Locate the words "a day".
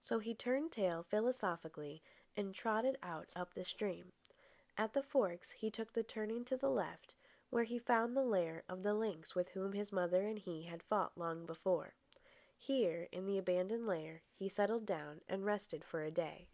16.02-16.48